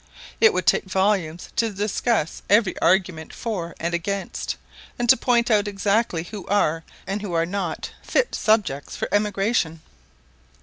It 0.39 0.51
would 0.51 0.65
take 0.65 0.85
volumes 0.85 1.49
to 1.57 1.69
discuss 1.69 2.41
every 2.49 2.75
argument 2.79 3.31
for 3.35 3.75
and 3.79 3.93
against, 3.93 4.55
and 4.97 5.07
to 5.07 5.15
point 5.15 5.51
out 5.51 5.67
exactly 5.67 6.23
who 6.23 6.43
are 6.47 6.83
and 7.05 7.21
who 7.21 7.33
are 7.33 7.45
not 7.45 7.91
fit 8.01 8.33
subjects 8.33 8.95
for 8.95 9.07
emigration. 9.11 9.79